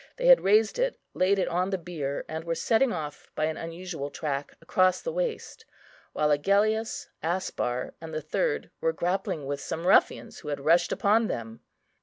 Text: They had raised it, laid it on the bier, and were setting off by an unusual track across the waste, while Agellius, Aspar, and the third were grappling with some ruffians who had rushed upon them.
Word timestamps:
They 0.17 0.25
had 0.25 0.41
raised 0.41 0.79
it, 0.79 0.99
laid 1.13 1.37
it 1.37 1.47
on 1.47 1.69
the 1.69 1.77
bier, 1.77 2.25
and 2.27 2.43
were 2.43 2.55
setting 2.55 2.91
off 2.91 3.29
by 3.35 3.45
an 3.45 3.55
unusual 3.55 4.09
track 4.09 4.55
across 4.59 4.99
the 4.99 5.11
waste, 5.11 5.63
while 6.11 6.31
Agellius, 6.31 7.09
Aspar, 7.21 7.93
and 8.01 8.11
the 8.11 8.19
third 8.19 8.71
were 8.81 8.93
grappling 8.93 9.45
with 9.45 9.61
some 9.61 9.85
ruffians 9.85 10.39
who 10.39 10.47
had 10.47 10.65
rushed 10.65 10.91
upon 10.91 11.27
them. 11.27 11.59